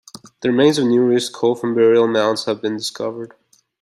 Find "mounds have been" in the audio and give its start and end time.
2.07-2.75